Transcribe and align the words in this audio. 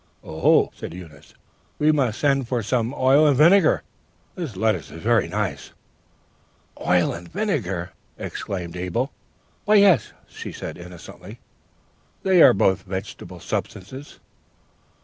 "'Oh,' 0.23 0.71
said 0.73 0.95
Eunice, 0.95 1.35
'we 1.77 1.91
must 1.91 2.19
send 2.19 2.47
for 2.47 2.63
some 2.63 2.91
oil 2.97 3.27
and 3.27 3.37
vinegar! 3.37 3.83
This 4.33 4.55
lettuce 4.55 4.89
is 4.89 5.03
very 5.03 5.27
nice.' 5.27 5.73
"'Oil 6.79 7.13
and 7.13 7.31
vinegar?' 7.31 7.91
exclaimed 8.17 8.75
Abel. 8.75 9.11
"'Why, 9.65 9.75
yes,' 9.75 10.11
said 10.27 10.75
she, 10.77 10.81
innocently: 10.81 11.39
'they 12.23 12.41
are 12.41 12.53
both 12.55 12.81
vegetable 12.81 13.39
substances.' 13.39 14.19